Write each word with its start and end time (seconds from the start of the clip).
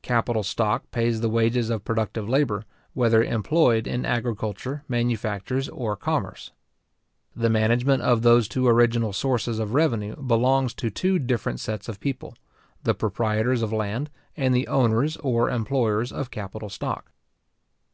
Capital 0.00 0.42
stock 0.42 0.90
pays 0.90 1.20
the 1.20 1.28
wages 1.28 1.68
of 1.68 1.84
productive 1.84 2.26
labour, 2.26 2.64
whether 2.94 3.22
employed 3.22 3.86
in 3.86 4.06
agriculture, 4.06 4.84
manufactures, 4.88 5.68
or 5.68 5.96
commerce. 5.96 6.50
The 7.34 7.50
management 7.50 8.00
of 8.02 8.22
those 8.22 8.48
two 8.48 8.66
original 8.66 9.12
sources 9.12 9.58
of 9.58 9.74
revenue 9.74 10.16
belongs 10.16 10.72
to 10.76 10.88
two 10.88 11.18
different 11.18 11.60
sets 11.60 11.90
of 11.90 12.00
people; 12.00 12.32
the 12.84 12.94
proprietors 12.94 13.60
of 13.60 13.70
land, 13.70 14.08
and 14.34 14.54
the 14.54 14.66
owners 14.66 15.18
or 15.18 15.50
employers 15.50 16.10
of 16.10 16.30
capital 16.30 16.70
stock. 16.70 17.12